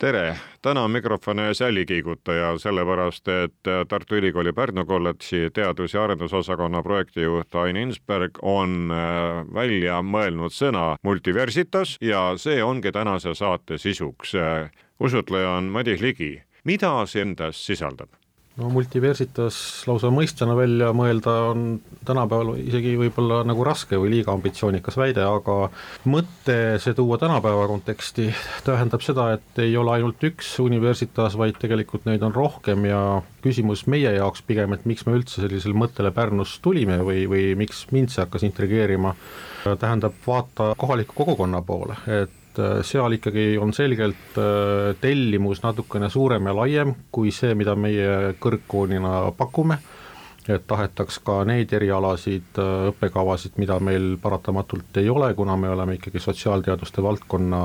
[0.00, 6.82] tere, täna on mikrofoni ees jälgikiigutaja, sellepärast et Tartu Ülikooli Pärnu kolledži teadus- ja arendusosakonna
[6.82, 14.32] projektijuht Ain Insberg on äh, välja mõelnud sõna multiversitas ja see ongi tänase saate sisuks.
[15.00, 18.19] usutleja on Madis Ligi, mida see endas sisaldab?
[18.58, 19.56] No multiversitas
[19.88, 21.66] lausa mõistena välja mõelda on
[22.06, 25.70] tänapäeval isegi võib-olla nagu raske või liiga ambitsioonikas väide, aga
[26.10, 28.30] mõte see tuua tänapäeva konteksti
[28.66, 33.04] tähendab seda, et ei ole ainult üks universitas, vaid tegelikult neid on rohkem ja
[33.44, 37.86] küsimus meie jaoks pigem, et miks me üldse sellisele mõttele Pärnus tulime või, või miks
[37.94, 39.14] mind see hakkas intrigeerima,
[39.64, 46.10] tähendab vaata kohaliku kogukonna poole, et et äh, seal ikkagi on selgelt äh, tellimus natukene
[46.10, 49.78] suurem ja laiem kui see, mida meie kõrgkoolina pakume,
[50.50, 55.98] et tahetaks ka neid erialasid, äh, õppekavasid, mida meil paratamatult ei ole, kuna me oleme
[56.00, 57.62] ikkagi sotsiaalteaduste valdkonna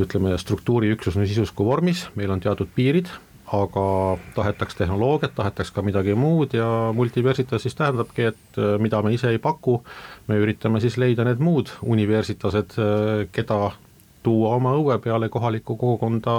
[0.00, 3.12] ütleme, struktuuriüksus nii sisus kui vormis, meil on teatud piirid
[3.46, 3.86] aga
[4.34, 9.30] tahetaks tehnoloogiat, tahetaks ka midagi muud ja multiversitas siis tähendabki, et äh, mida me ise
[9.30, 9.78] ei paku,
[10.26, 13.70] me üritame siis leida need muud universitased, äh, keda
[14.26, 16.36] tuua oma õue peale kohalikku kogukonda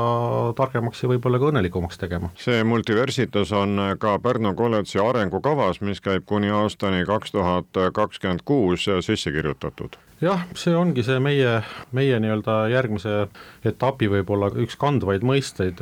[0.58, 2.32] targemaks ja võib-olla ka õnnelikumaks tegema.
[2.40, 8.90] see multiversitas on ka Pärnu kolledži arengukavas, mis käib kuni aastani kaks tuhat kakskümmend kuus
[9.06, 11.60] sisse kirjutatud jah, see ongi see meie,
[11.96, 13.28] meie nii-öelda järgmise
[13.68, 15.82] etapi võib-olla üks kandvaid mõisteid,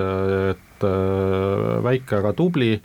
[0.52, 2.75] et äh, väike, aga tubli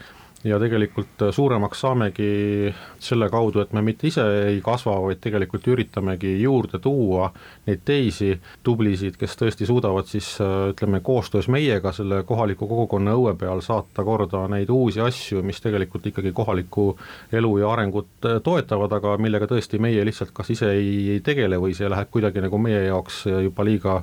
[0.45, 6.33] ja tegelikult suuremaks saamegi selle kaudu, et me mitte ise ei kasva, vaid tegelikult üritamegi
[6.41, 7.29] juurde tuua
[7.67, 8.33] neid teisi
[8.65, 14.47] tublisid, kes tõesti suudavad siis ütleme, koostöös meiega selle kohaliku kogukonna õue peal saata korda
[14.49, 16.89] neid uusi asju, mis tegelikult ikkagi kohalikku
[17.37, 21.77] elu ja arengut toetavad, aga millega tõesti meie lihtsalt kas ise ei, ei tegele või
[21.77, 24.01] see läheb kuidagi nagu meie jaoks juba liiga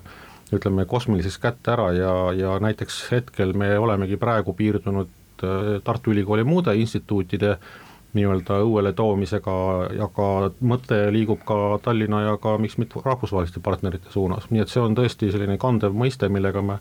[0.53, 5.09] ütleme, kosmiliseks kätte ära ja, ja näiteks hetkel me olemegi praegu piirdunud
[5.43, 7.57] Äh, Tartu Ülikooli muude instituutide
[8.17, 9.53] nii-öelda õuele toomisega
[9.97, 10.27] ja ka
[10.65, 14.95] mõte liigub ka Tallinna ja ka miks mitte rahvusvaheliste partnerite suunas, nii et see on
[14.97, 16.79] tõesti selline kandev mõiste, millega me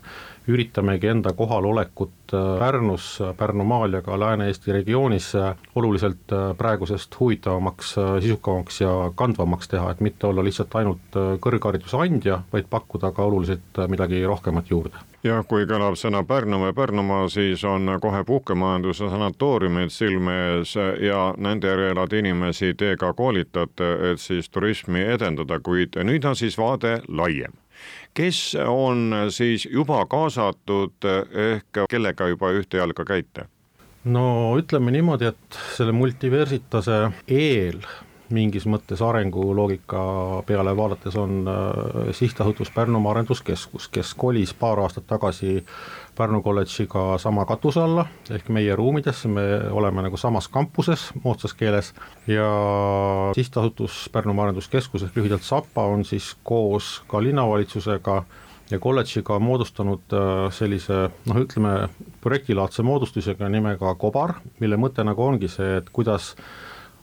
[0.49, 8.81] üritamegi enda kohalolekut äh, Pärnus, Pärnumaal ja ka Lääne-Eesti regioonis äh, oluliselt praegusest huvitavamaks, sisukamaks
[8.81, 14.23] ja kandvamaks teha, et mitte olla lihtsalt ainult kõrghariduse andja, vaid pakkuda ka oluliselt midagi
[14.25, 15.03] rohkemat juurde.
[15.23, 21.21] Jah, kui kõlab sõna Pärnu või Pärnumaa, siis on kohe puhkemajanduse sanatooriumid silme ees ja
[21.37, 26.99] nende järelad inimesi te ka koolitate, et siis turismi edendada, kuid nüüd on siis vaade
[27.07, 27.55] laiem
[28.13, 33.47] kes on siis juba kaasatud ehk kellega juba ühte jalga käite?
[34.07, 37.81] no ütleme niimoodi, et selle multiversitase eel
[38.33, 40.01] mingis mõttes arenguloogika
[40.47, 45.61] peale vaadates on äh, sihtasutus Pärnumaa Arenduskeskus, kes kolis paar aastat tagasi
[46.17, 51.91] Pärnu kolledžiga sama katuse alla, ehk meie ruumidesse, me oleme nagu samas kampuses moodsas keeles.
[52.27, 52.47] Ja
[53.37, 58.23] sihtasutus Pärnumaa Arenduskeskus ehk lühidalt SAPA on siis koos ka linnavalitsusega
[58.71, 61.75] ja kolledžiga moodustanud äh, sellise noh, ütleme
[62.23, 66.33] projektilaadse moodustisega nimega Kobar, mille mõte nagu ongi see, et kuidas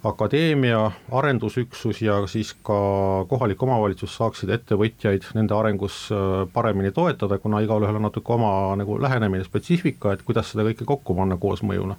[0.08, 2.78] akadeemia, arendusüksus ja siis ka
[3.28, 9.00] kohalik omavalitsus saaksid ettevõtjaid nende arengus äh, paremini toetada, kuna igalühel on natuke oma nagu
[9.02, 11.98] lähenemine, spetsiifika, et kuidas seda kõike kokku panna koosmõjuna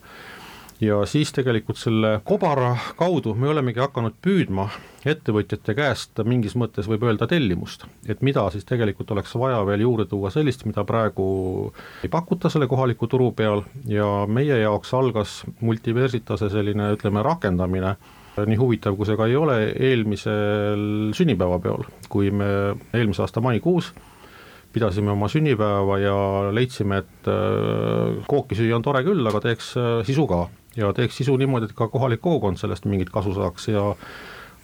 [0.81, 4.67] ja siis tegelikult selle kobara kaudu me olemegi hakanud püüdma
[5.05, 10.07] ettevõtjate käest mingis mõttes võib öelda tellimust, et mida siis tegelikult oleks vaja veel juurde
[10.09, 11.27] tuua sellist, mida praegu
[12.03, 13.63] ei pakuta selle kohaliku turu peal.
[13.87, 17.95] Ja meie jaoks algas Multiversitase selline, ütleme, rakendamine.
[18.35, 22.49] Nii huvitav, kui see ka ei ole, eelmisel sünnipäevapeol, kui me
[22.91, 23.93] eelmise aasta maikuus
[24.75, 26.15] pidasime oma sünnipäeva ja
[26.55, 30.45] leidsime, et äh, kooki süüa on tore küll, aga teeks äh, sisu ka.
[30.75, 33.69] Ja teeks sisu niimoodi, et ka kohalik kogukond sellest mingit kasu saaks.
[33.71, 33.93] Ja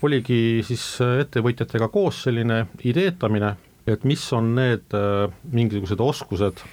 [0.04, 3.54] oligi siis ettevõtjatega koos selline ideetamine,
[3.88, 6.64] et mis on need äh, mingisugused oskused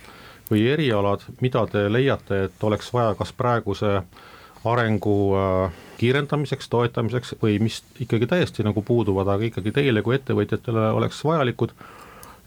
[0.49, 4.00] või erialad, mida te leiate, et oleks vaja kas praeguse
[4.69, 10.90] arengu äh, kiirendamiseks, toetamiseks või mis ikkagi täiesti nagu puuduvad, aga ikkagi teile kui ettevõtjatele
[10.99, 11.75] oleks vajalikud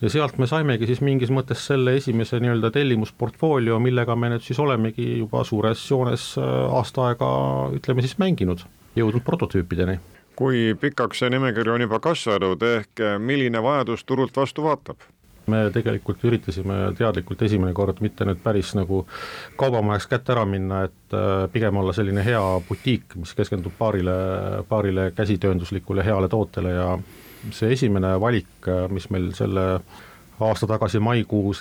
[0.01, 4.59] ja sealt me saimegi siis mingis mõttes selle esimese nii-öelda tellimusportfoolio, millega me nüüd siis
[4.59, 7.29] olemegi juba suures joones aasta aega
[7.77, 8.65] ütleme siis mänginud,
[8.97, 9.99] jõudnud prototüüpideni
[10.41, 15.09] kui pikaks see nimekiri on juba kasvanud, ehk milline vajadus turult vastu vaatab?
[15.51, 19.01] me tegelikult üritasime teadlikult esimene kord mitte nüüd päris nagu
[19.59, 24.13] kaubamajaks kätte ära minna, et äh, pigem olla selline hea butiik, mis keskendub paarile,
[24.69, 26.85] paarile käsitöönduslikule heale tootele ja
[27.49, 29.65] see esimene valik, äh, mis meil selle
[30.41, 31.59] aasta tagasi maikuus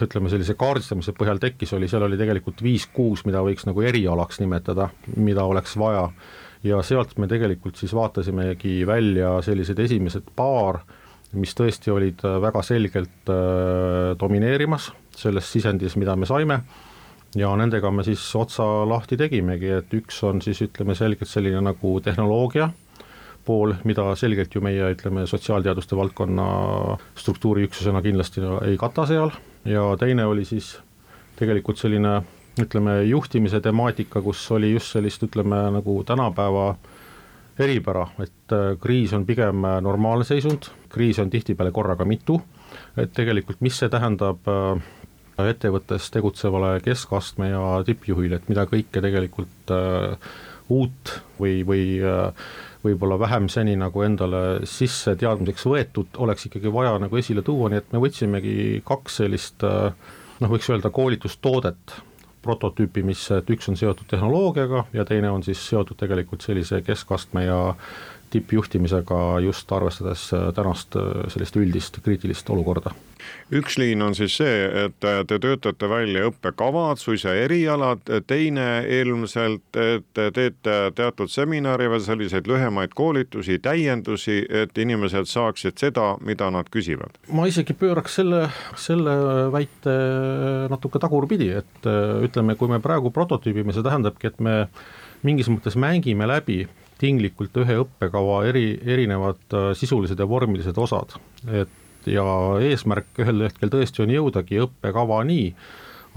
[0.00, 4.88] ütleme sellise kaardistamise põhjal tekkis, oli, seal oli tegelikult viis-kuus, mida võiks nagu erialaks nimetada,
[5.16, 6.08] mida oleks vaja.
[6.64, 10.80] ja sealt me tegelikult siis vaatasimegi välja sellised esimesed paar
[11.38, 16.60] mis tõesti olid äh, väga selgelt äh, domineerimas selles sisendis, mida me saime,
[17.36, 21.98] ja nendega me siis otsa lahti tegimegi, et üks on siis ütleme selgelt selline nagu
[22.04, 22.70] tehnoloogia
[23.44, 26.46] pool, mida selgelt ju meie ütleme, sotsiaalteaduste valdkonna
[27.18, 29.34] struktuuriüksusena kindlasti ei kata seal.
[29.64, 30.76] Ja teine oli siis
[31.38, 32.20] tegelikult selline
[32.60, 36.74] ütleme, juhtimise temaatika, kus oli just sellist, ütleme nagu tänapäeva
[37.58, 42.38] eripära, et äh, kriis on pigem äh, normaalne seisund, kriise on tihtipeale korraga mitu,
[42.96, 44.84] et tegelikult mis see tähendab äh,
[45.42, 49.72] ettevõttes tegutsevale keskastme ja tippjuhile, et mida kõike tegelikult
[50.70, 51.82] uut või, või
[52.82, 57.82] võib-olla vähem seni nagu endale sisse teadmiseks võetud, oleks ikkagi vaja nagu esile tuua, nii
[57.82, 58.56] et me võtsimegi
[58.86, 62.00] kaks sellist noh, võiks öelda koolitustoodet
[62.42, 67.44] prototüüpi, mis, et üks on seotud tehnoloogiaga ja teine on siis seotud tegelikult sellise keskastme
[67.46, 67.58] ja
[68.32, 72.94] tippjuhtimisega just arvestades äh, tänast äh, sellist üldist kriitilist olukorda.
[73.52, 78.66] üks liin on siis see, et äh, te töötate välja õppekavad, suisa erialad, teine
[79.00, 86.16] ilmselt, et te teete teatud seminare või selliseid lühemaid koolitusi, täiendusi, et inimesed saaksid seda,
[86.24, 87.20] mida nad küsivad.
[87.28, 88.46] ma isegi pööraks selle,
[88.76, 89.16] selle
[89.52, 89.96] väite
[90.72, 91.92] natuke tagurpidi, et
[92.26, 94.56] ütleme, kui me praegu prototüübime, see tähendabki, et me
[95.22, 96.64] mingis mõttes mängime läbi
[97.02, 101.16] tinglikult ühe õppekava eri, erinevad äh, sisulised ja vormilised osad.
[101.50, 101.78] et
[102.10, 102.24] ja
[102.62, 105.54] eesmärk ühel hetkel tõesti on jõudagi õppekavani,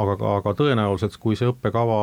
[0.01, 1.97] aga, aga tõenäoliselt, kui see õppekava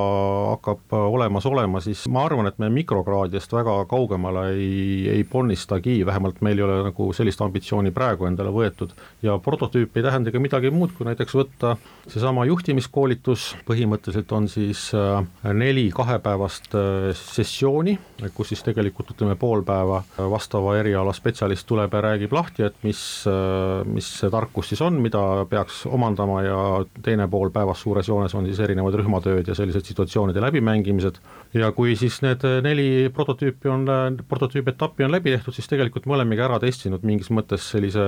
[0.52, 6.40] hakkab olemas olema, siis ma arvan, et me mikrokraadidest väga kaugemale ei, ei ponnistagi, vähemalt
[6.44, 8.94] meil ei ole nagu sellist ambitsiooni praegu endale võetud.
[9.22, 11.76] ja prototüüp ei tähenda ka midagi muud, kui näiteks võtta
[12.08, 15.20] seesama juhtimiskoolitus, põhimõtteliselt on siis äh,
[15.52, 17.98] neli kahepäevast äh, sessiooni,
[18.34, 23.02] kus siis tegelikult ütleme, pool päeva vastava eriala spetsialist tuleb ja räägib lahti, et mis,
[23.28, 26.58] äh, mis see tarkus siis on, mida peaks omandama ja
[27.02, 31.19] teine pool päevast suures joones on siis erinevad rühmatööd ja sellised situatsioonide läbimängimised.
[31.55, 33.87] ja kui siis need neli prototüüpi on,
[34.29, 38.02] prototüüpetappi on läbi tehtud, siis tegelikult me olemegi ära testinud mingis mõttes sellise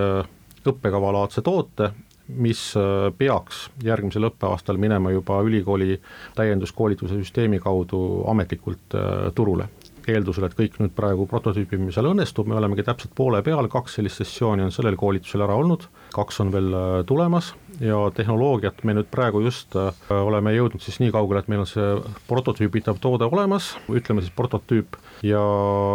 [0.64, 1.90] õppekavalaadse toote,
[2.40, 2.60] mis
[3.18, 5.98] peaks järgmisel õppeaastal minema juba ülikooli
[6.36, 7.98] täienduskoolituse süsteemi kaudu
[8.32, 9.68] ametlikult äh, turule
[10.08, 14.64] eeldusel, et kõik nüüd praegu prototüüpimisel õnnestub, me olemegi täpselt poole peal, kaks sellist sessiooni
[14.66, 17.52] on sellel koolitusel ära olnud, kaks on veel äh, tulemas
[17.82, 21.70] ja tehnoloogiat me nüüd praegu just äh, oleme jõudnud siis nii kaugele, et meil on
[21.70, 21.88] see
[22.28, 25.42] prototüübitav toode olemas, ütleme siis prototüüp, ja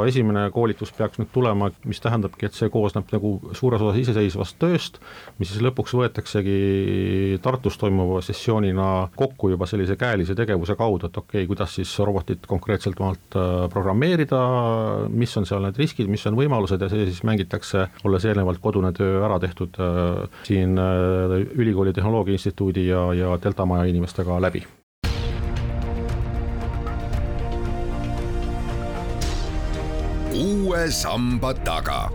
[0.09, 4.99] esimene koolitus peaks nüüd tulema, mis tähendabki, et see koosneb nagu suures osas iseseisvast tööst,
[5.39, 11.43] mis siis lõpuks võetaksegi Tartus toimuva sessioonina kokku juba sellise käelise tegevuse kaudu, et okei
[11.43, 14.41] okay,, kuidas siis robotit konkreetselt maalt äh, programmeerida,
[15.09, 18.91] mis on seal need riskid, mis on võimalused ja see siis mängitakse, olles eelnevalt kodune
[18.97, 24.65] töö ära tehtud äh, siin üli ülikooli Tehnoloogia Instituudi ja, ja Delta Maja inimestega läbi.
[30.49, 32.09] Uue samba taga.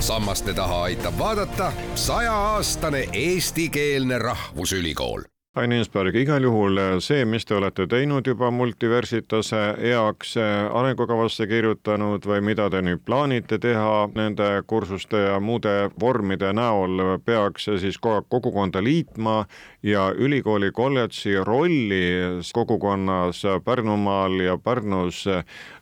[0.00, 5.22] sammaste taha aitab vaadata sajaaastane eestikeelne rahvusülikool
[5.56, 12.28] Ain Insberg, igal juhul see, mis te olete teinud juba Multiversitase heaks, äh, arengukavasse kirjutanud
[12.28, 18.84] või mida te nüüd plaanite teha nende kursuste ja muude vormide näol, peaks siis kogukonda
[18.84, 19.38] liitma
[19.86, 25.22] ja ülikooli kolledži rolli kogukonnas Pärnumaal ja Pärnus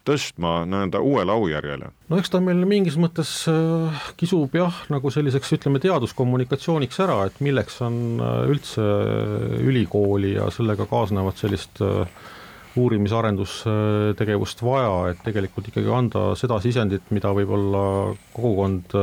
[0.05, 1.91] tõstma nii-öelda uuele aujärjele?
[2.11, 7.41] no eks ta meil mingis mõttes äh, kisub jah, nagu selliseks ütleme, teaduskommunikatsiooniks ära, et
[7.45, 8.85] milleks on äh, üldse
[9.65, 12.05] ülikooli ja sellega kaasnevat sellist äh,
[12.75, 17.85] uurimis-arendustegevust vaja, et tegelikult ikkagi anda seda sisendit, mida võib-olla
[18.35, 18.97] kogukond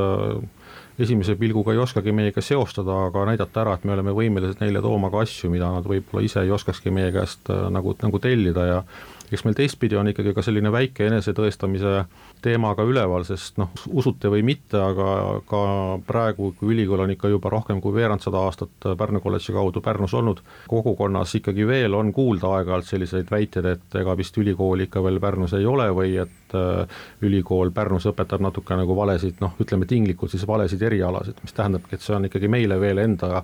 [0.99, 5.11] esimese pilguga ei oskagi meiega seostada, aga näidata ära, et me oleme võimelised neile tooma
[5.13, 8.65] ka asju, mida nad võib-olla ise ei oskakski meie käest nagu, nagu tellida.
[8.67, 8.83] Ja
[9.31, 14.29] eks meil teistpidi on ikkagi ka selline väike enesetõestamise teema ka üleval, sest noh, usute
[14.29, 15.61] või mitte, aga ka
[16.07, 20.13] praegu, kui ülikool on ikka juba rohkem kui veerand sada aastat Pärnu kolledži kaudu Pärnus
[20.13, 25.19] olnud, kogukonnas ikkagi veel on kuulda aeg-ajalt selliseid väiteid, et ega vist ülikooli ikka veel
[25.19, 30.33] Pärnus ei ole või et äh, ülikool Pärnus õpetab natuke nagu valesid, noh, ütleme tinglikult
[30.33, 33.43] siis valesid erialasid, mis tähendabki, et see on ikkagi meile veel enda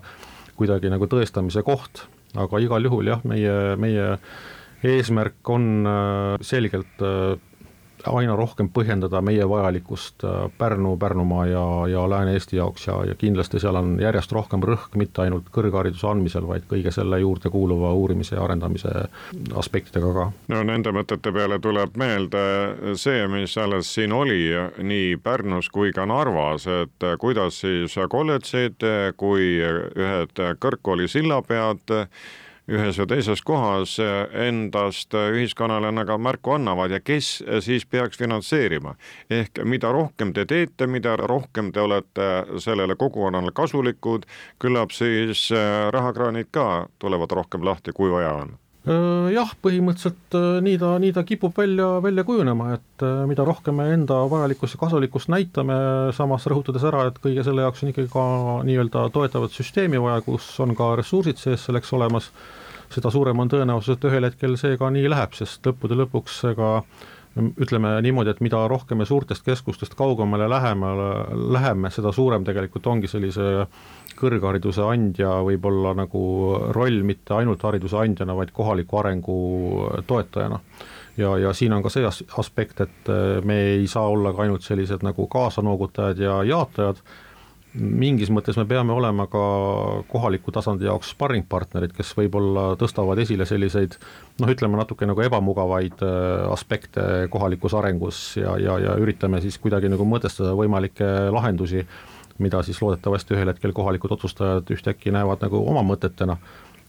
[0.58, 4.16] kuidagi nagu tõestamise koht, aga igal juhul jah, meie, meie
[4.86, 7.38] eesmärk on äh, selgelt äh,
[8.09, 13.59] aina rohkem põhjendada meie vajalikkust äh, Pärnu, Pärnumaa ja, ja Lääne-Eesti jaoks ja, ja kindlasti
[13.59, 18.35] seal on järjest rohkem rõhk mitte ainult kõrghariduse andmisel, vaid kõige selle juurde kuuluva uurimise
[18.35, 18.93] ja arendamise
[19.55, 20.27] aspektidega ka.
[20.53, 22.43] no nende mõtete peale tuleb meelde
[22.99, 28.83] see, mis alles siin oli nii Pärnus kui ka Narvas, et kuidas siis kolledžid
[29.17, 31.97] kui ühed kõrgkooli sillapead
[32.67, 33.95] ühes või teises kohas
[34.47, 38.95] endast ühiskonnale nagu märku annavad ja kes siis peaks finantseerima.
[39.29, 44.25] ehk mida rohkem te teete, mida rohkem te olete sellele kogukonnale kasulikud,
[44.59, 48.57] küllap siis äh, rahakraanid ka tulevad rohkem lahti, kui vaja on
[49.34, 53.89] jah, põhimõtteliselt äh, nii ta, nii ta kipub välja, välja kujunema, et mida rohkem me
[53.94, 55.75] enda vajalikkust ja kasulikkust näitame,
[56.17, 58.24] samas rõhutades ära, et kõige selle jaoks on ikkagi ka
[58.67, 62.32] nii-öelda toetavat süsteemi vaja, kus on ka ressursid sees selleks olemas
[62.94, 66.72] seda suurem on tõenäosus, et ühel hetkel see ka nii läheb, sest lõppude lõpuks ega
[67.38, 71.10] ütleme niimoodi, et mida rohkem me suurtest keskustest kaugemale lähemale
[71.53, 73.67] läheme, seda suurem tegelikult ongi sellise
[74.17, 76.22] kõrghariduse andja võib-olla nagu
[76.75, 79.38] roll mitte ainult hariduse andjana, vaid kohaliku arengu
[80.08, 80.60] toetajana.
[81.17, 82.06] Ja, ja siin on ka see
[82.38, 83.10] aspekt, et
[83.46, 87.01] me ei saa olla ka ainult sellised nagu kaasanoogutajad ja jaatajad
[87.77, 89.41] mingis mõttes me peame olema ka
[90.10, 93.98] kohaliku tasandi jaoks sparringpartnerid, kes võib-olla tõstavad esile selliseid
[94.41, 99.91] noh, ütleme natuke nagu ebamugavaid äh, aspekte kohalikus arengus ja, ja, ja üritame siis kuidagi
[99.93, 101.86] nagu mõtestada võimalikke lahendusi,
[102.43, 106.38] mida siis loodetavasti ühel hetkel kohalikud otsustajad ühtäkki näevad nagu oma mõtetena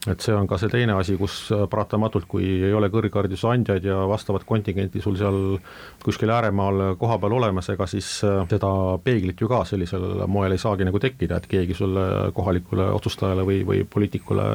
[0.07, 3.89] et see on ka see teine asi, kus äh, paratamatult, kui ei ole kõrghariduse andjaid
[3.89, 5.59] ja vastavat kontingenti sul seal
[6.05, 8.71] kuskil ääremaal kohapeal olemas, ega siis äh, seda
[9.05, 13.65] peeglit ju ka sellisel moel ei saagi nagu tekkida, et keegi sulle kohalikule otsustajale või,
[13.67, 14.47] või poliitikule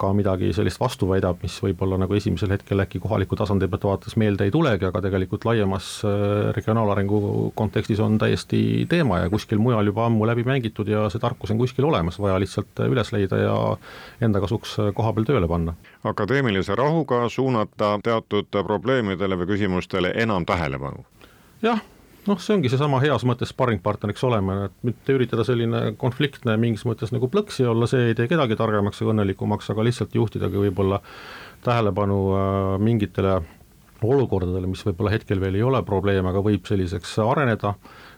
[0.00, 4.16] ka midagi sellist vastu väidab, mis võib-olla nagu esimesel hetkel äkki kohaliku tasandi pealt vaadates
[4.20, 9.92] meelde ei tulegi, aga tegelikult laiemas äh, regionaalarengu kontekstis on täiesti teema ja kuskil mujal
[9.92, 13.54] juba ammu läbi mängitud ja see tarkus on kuskil olemas, vaja lihtsalt üles leida ja
[14.24, 15.76] enda kasuks koha peal tööle panna.
[16.04, 21.04] akadeemilise rahuga suunata teatud probleemidele või küsimustele enam tähelepanu?
[21.62, 21.80] jah
[22.28, 27.14] noh, see ongi seesama heas mõttes sparringpartneriks olema, et mitte üritada selline konfliktne mingis mõttes
[27.14, 31.00] nagu plõksi olla, see ei tee kedagi targemaks ega õnnelikumaks, aga lihtsalt juhtidagi võib-olla
[31.64, 33.40] tähelepanu äh, mingitele
[34.00, 37.74] olukordadele, mis võib-olla hetkel veel ei ole probleem, aga võib selliseks areneda,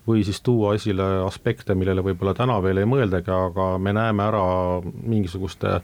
[0.07, 4.45] või siis tuua esile aspekte, millele võib-olla täna veel ei mõeldagi, aga me näeme ära
[4.83, 5.81] mingisuguste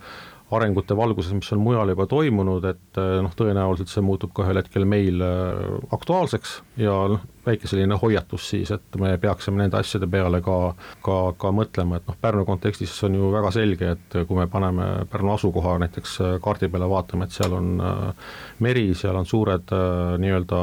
[0.50, 4.62] arengute valguses, mis on mujal juba toimunud, et eh, noh, tõenäoliselt see muutub ka ühel
[4.62, 10.08] hetkel meil eh, aktuaalseks ja noh, väike selline hoiatus siis, et me peaksime nende asjade
[10.10, 10.56] peale ka,
[11.04, 14.88] ka, ka mõtlema, et noh, Pärnu kontekstis on ju väga selge, et kui me paneme
[15.12, 17.74] Pärnu asukoha näiteks eh, kaardi peale vaatame, et seal on
[18.64, 19.74] meri, seal on suured
[20.22, 20.60] nii-öelda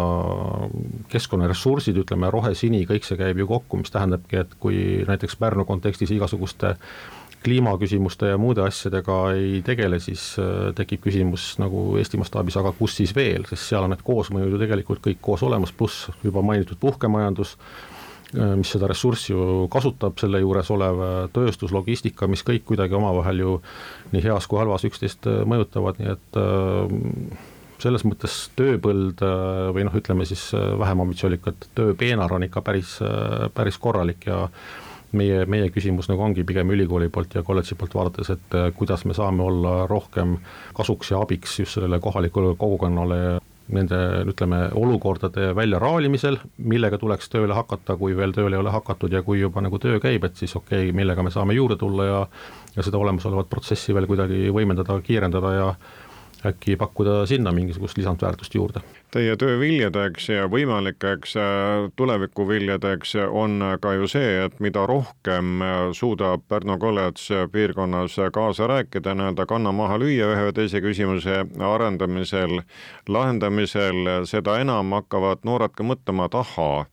[1.14, 6.14] keskkonnaressursid, ütleme rohe-sini, kõik see käib ju kokku, mis tähendabki, et kui näiteks Pärnu kontekstis
[6.16, 6.74] igasuguste
[7.46, 12.98] kliimaküsimuste ja muude asjadega ei tegele, siis äh, tekib küsimus nagu Eesti mastaabis, aga kus
[13.00, 16.80] siis veel, sest seal on need koosmõjud ju tegelikult kõik koos olemas, pluss juba mainitud
[16.82, 17.56] puhkemajandus,
[18.34, 22.98] äh, mis seda ressurssi ju kasutab, selle juures olev äh, tööstus, logistika, mis kõik kuidagi
[22.98, 23.58] omavahel ju
[24.14, 26.42] nii heas kui halvas üksteist mõjutavad, nii et
[27.86, 29.20] selles mõttes tööpõld
[29.76, 32.96] või noh, ütleme siis vähem ambitsioonikalt, tööpeenar on ikka päris,
[33.54, 34.46] päris korralik ja
[35.12, 39.06] meie, meie küsimus nagu ongi pigem ülikooli poolt ja kolledži poolt vaadates, et äh, kuidas
[39.06, 40.38] me saame olla rohkem
[40.78, 43.40] kasuks ja abiks just sellele kohalikule kogukonnale
[43.76, 43.98] nende
[44.30, 46.38] ütleme, olukordade väljaraalimisel,
[46.70, 49.98] millega tuleks tööle hakata, kui veel tööle ei ole hakatud ja kui juba nagu töö
[50.04, 52.20] käib, et siis okei okay,, millega me saame juurde tulla ja
[52.76, 55.68] ja seda olemasolevat protsessi veel kuidagi võimendada, kiirendada ja
[56.46, 58.82] äkki pakkuda sinna mingisugust lisandväärtust juurde.
[59.12, 65.76] Teie töö viljadeks ja võimalikeks äh, tulevikuviljadeks on ka ju see, et mida rohkem äh,
[65.96, 72.60] suudab Pärnu kolledž piirkonnas kaasa rääkida, nii-öelda kanna maha lüüa ühe või teise küsimuse arendamisel,
[73.08, 76.84] lahendamisel, seda enam hakkavad noored ka mõtlema, et ahaa,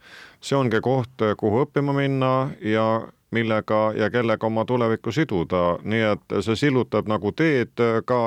[0.40, 2.86] see ongi koht, kuhu õppima minna ja
[3.32, 8.20] millega ja kellega oma tulevikku siduda, nii et see sillutab nagu teed ka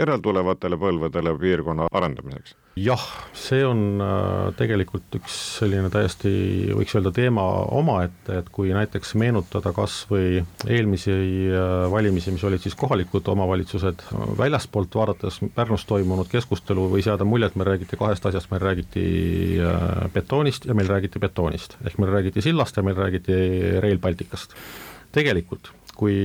[0.00, 2.56] järeltulevatele põlvedele piirkonna arendamiseks?
[2.80, 3.02] jah,
[3.36, 6.30] see on äh, tegelikult üks selline täiesti,
[6.76, 7.42] võiks öelda, teema
[7.76, 10.40] omaette, et kui näiteks meenutada kas või
[10.70, 14.06] eelmisi äh, valimisi, mis olid siis kohalikud omavalitsused,
[14.38, 19.04] väljaspoolt vaadates Pärnus toimunud keskustelu võis jääda mulje, et meil räägiti kahest asjast, meil räägiti
[19.58, 21.76] äh, betoonist ja meil räägiti betoonist.
[21.84, 23.34] ehk meil räägiti sillast ja meil räägiti
[23.82, 24.54] Rail Balticust.
[25.12, 26.16] tegelikult kui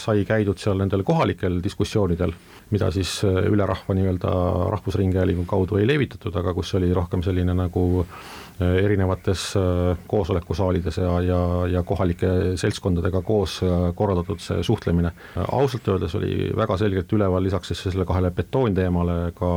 [0.00, 2.32] sai käidud seal nendel kohalikel diskussioonidel
[2.70, 4.30] mida siis äh, üle rahva nii-öelda
[4.70, 11.16] Rahvusringhäälingu kaudu ei levitatud, aga kus oli rohkem selline nagu äh, erinevates äh, koosolekusaalides ja,
[11.26, 11.40] ja,
[11.74, 13.58] ja kohalike seltskondadega koos
[13.98, 15.12] korraldatud see suhtlemine.
[15.50, 19.52] ausalt öeldes oli väga selgelt üleval lisaks siis sellele kahele betoonteemale ka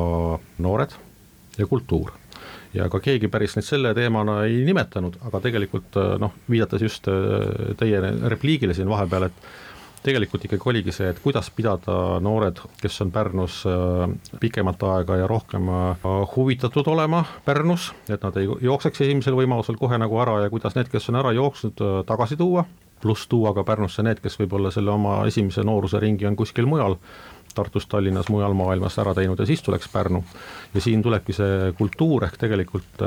[0.65, 0.98] noored
[1.58, 2.12] ja kultuur
[2.74, 7.10] ja ka keegi päris neid selle teemana ei nimetanud, aga tegelikult noh, viidates just
[7.80, 8.02] teie
[8.34, 9.46] repliigile siin vahepeal, et
[10.04, 15.28] tegelikult ikkagi oligi see, et kuidas pidada noored, kes on Pärnus äh, pikemat aega ja
[15.30, 20.52] rohkem äh, huvitatud olema Pärnus, et nad ei jookseks esimesel võimalusel kohe nagu ära ja
[20.54, 22.66] kuidas need, kes on ära jooksnud, äh, tagasi tuua,
[23.04, 26.98] pluss tuua ka Pärnusse need, kes võib-olla selle oma esimese nooruse ringi on kuskil mujal,
[27.54, 30.24] Tartus, Tallinnas, mujal maailmas ära teinud ja siis tuleks Pärnu.
[30.74, 33.06] ja siin tulebki see kultuur ehk tegelikult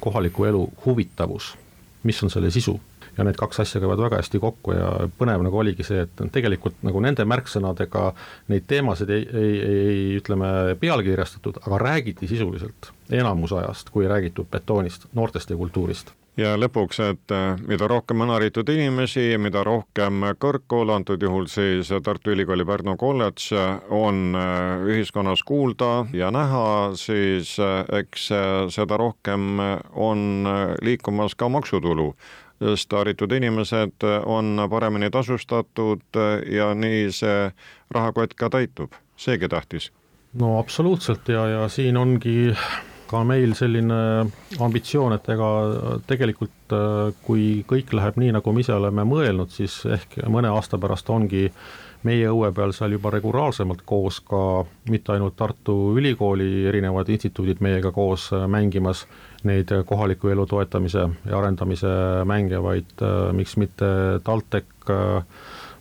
[0.00, 1.54] kohaliku elu huvitavus,
[2.02, 2.78] mis on selle sisu?
[3.18, 6.76] Ja need kaks asja käivad väga hästi kokku ja põnev nagu oligi see, et tegelikult
[6.86, 8.12] nagu nende märksõnadega
[8.52, 14.46] neid teemasid ei, ei, ei, ei ütleme, pealkirjastatud, aga räägiti sisuliselt enamus ajast, kui räägitud
[14.52, 20.22] betoonist, noortest ja kultuurist ja lõpuks, et äh, mida rohkem on haritud inimesi, mida rohkem
[20.40, 23.50] kõrgkool, antud juhul siis Tartu Ülikooli Pärnu kolledž,
[23.90, 28.28] on äh, ühiskonnas kuulda ja näha, siis äh, eks
[28.74, 29.58] seda rohkem
[29.92, 30.48] on
[30.82, 32.12] liikumas ka maksutulu.
[32.58, 36.18] Sest haritud inimesed on paremini tasustatud
[36.50, 37.52] ja nii see
[37.94, 39.92] rahakott ka täitub, seegi tähtis.
[40.34, 41.28] no absoluutselt.
[41.28, 42.50] Ja, ja siin ongi
[43.08, 43.98] ka meil selline
[44.60, 45.50] ambitsioon, et ega
[46.08, 46.76] tegelikult
[47.24, 51.46] kui kõik läheb nii, nagu me ise oleme mõelnud, siis ehk mõne aasta pärast ongi
[52.06, 54.40] meie õue peal seal juba regulaarsemalt koos ka
[54.92, 59.04] mitte ainult Tartu Ülikooli erinevad instituudid meiega koos mängimas
[59.48, 61.90] neid kohaliku elu toetamise ja arendamise
[62.28, 65.22] mänge, vaid äh, miks mitte TalTech, äh,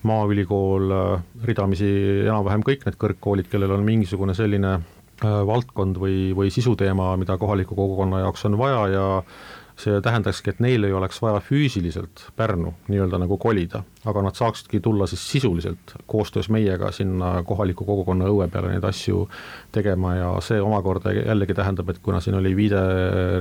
[0.08, 1.89] Maaülikool, äh, ridamisi
[2.25, 4.78] enam-vähem kõik need kõrgkoolid, kellel on mingisugune selline
[5.23, 9.06] valdkond või, või sisuteema, mida kohaliku kogukonna jaoks on vaja ja
[9.77, 14.80] see tähendakski, et neil ei oleks vaja füüsiliselt Pärnu nii-öelda nagu kolida, aga nad saaksidki
[14.82, 19.27] tulla siis sisuliselt koostöös meiega sinna kohaliku kogukonna õue peale neid asju
[19.75, 22.82] tegema ja see omakorda jällegi tähendab, et kuna siin oli viide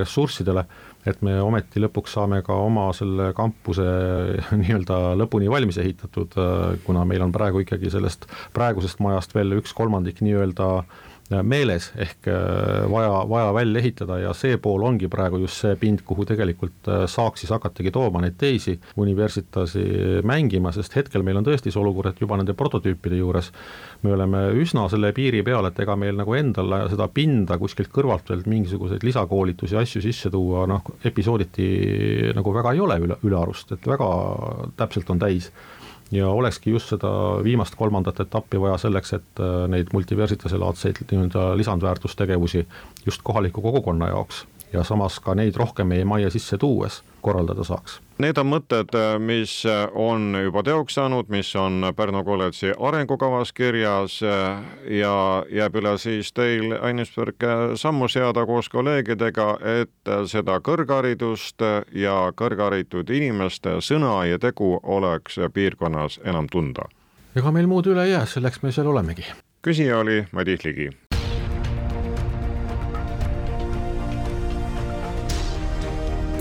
[0.03, 0.67] ressurssidele,
[1.09, 3.89] et me ometi lõpuks saame ka oma selle kampuse
[4.61, 6.37] nii-öelda lõpuni valmis ehitatud,
[6.85, 10.71] kuna meil on praegu ikkagi sellest praegusest majast veel üks kolmandik nii-öelda
[11.47, 16.03] meeles, ehk äh, vaja, vaja välja ehitada ja see pool ongi praegu just see pind,
[16.07, 19.85] kuhu tegelikult äh, saaks siis hakatagi tooma neid teisi universitasi
[20.27, 23.51] mängima, sest hetkel meil on tõesti see olukord, et juba nende prototüüpide juures
[24.05, 28.31] me oleme üsna selle piiri peal, et ega meil nagu endal seda pinda kuskilt kõrvalt
[28.31, 33.89] veel mingisuguseid lisakoolitusi, asju sisse tuua, noh, episooditi nagu väga ei ole üle, ülearust, et
[33.89, 34.11] väga
[34.79, 35.51] täpselt on täis
[36.11, 37.11] ja olekski just seda
[37.45, 42.67] viimast kolmandat etappi vaja selleks, et äh, neid multiversitase laadseid nii-öelda lisandväärtustegevusi
[43.07, 48.01] just kohaliku kogukonna jaoks ja samas ka neid rohkem meie majja sisse tuues korraldada saaks.
[48.23, 49.53] Need on mõtted, mis
[49.93, 55.15] on juba teoks saanud, mis on Pärnu kolledži arengukavas kirjas ja
[55.53, 57.45] jääb üle siis teil, Ain Isberg,
[57.77, 59.49] sammu seada koos kolleegidega,
[59.83, 66.89] et seda kõrgharidust ja kõrgharitud inimeste sõna ja tegu oleks piirkonnas enam tunda.
[67.37, 69.27] ega meil muud üle ei jää, selleks me seal olemegi.
[69.67, 70.89] küsija oli Madis Ligi